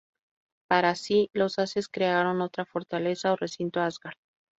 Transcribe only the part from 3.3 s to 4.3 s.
o recinto, Asgard.